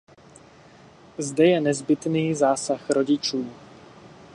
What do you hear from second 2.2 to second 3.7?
zásah rodičů.